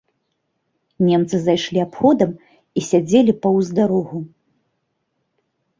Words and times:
Немцы 1.09 1.35
зайшлі 1.47 1.79
абходам 1.87 2.31
і 2.81 2.85
сядзелі 2.89 3.39
паўз 3.45 3.65
дарогу. 3.83 4.19